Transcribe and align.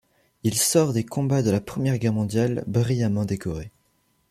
Il 0.41 0.55
sort 0.57 0.93
des 0.93 1.05
combats 1.05 1.43
de 1.43 1.51
la 1.51 1.61
Première 1.61 1.99
Guerre 1.99 2.11
mondiale 2.13 2.63
brillamment 2.65 3.23
décoré. 3.23 3.69